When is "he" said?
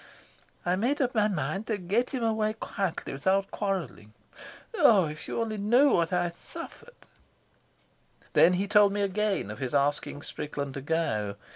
8.53-8.67